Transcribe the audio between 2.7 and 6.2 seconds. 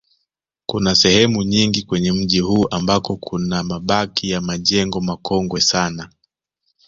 ambako kuna mabaki ya majengo makongwe sana